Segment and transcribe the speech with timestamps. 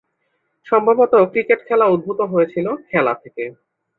[0.67, 3.43] সম্ভবত ক্রিকেট খেলা উদ্ভূত হয়েছিলো খেলা থেকে।